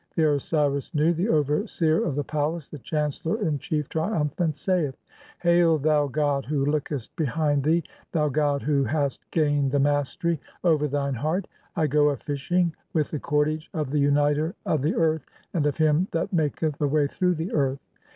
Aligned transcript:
The 0.15 0.31
Osiris 0.33 0.95
Nu, 0.95 1.13
the 1.13 1.29
overseer 1.29 2.03
of 2.03 2.15
the 2.15 2.23
palace, 2.23 2.67
the 2.67 2.79
chancellor 2.79 3.39
in 3.39 3.59
chief, 3.59 3.87
triumphant, 3.87 4.55
saith:— 4.55 4.97
"Hail, 5.43 5.77
thou 5.77 6.07
'god 6.07 6.45
who 6.45 6.65
lookest 6.65 7.15
behind 7.15 7.61
thee', 7.61 7.83
thou 8.11 8.27
'god 8.27 8.63
who 8.63 8.83
"hast 8.83 9.21
gained 9.29 9.69
the 9.71 9.77
mastery 9.79 10.37
(2) 10.63 10.69
over 10.69 10.87
thine 10.87 11.13
heart', 11.13 11.47
I 11.75 11.85
go 11.85 12.09
a 12.09 12.17
fishing 12.17 12.75
"with 12.93 13.11
the 13.11 13.19
cordage 13.19 13.69
of 13.75 13.91
the 13.91 13.99
'uniter 13.99 14.55
of 14.65 14.81
the 14.81 14.95
earth', 14.95 15.27
and 15.53 15.67
of 15.67 15.77
him 15.77 16.07
that 16.13 16.33
"maketh 16.33 16.81
a 16.81 16.87
way 16.87 17.05
through 17.05 17.35
the 17.35 17.53
earth. 17.53 17.85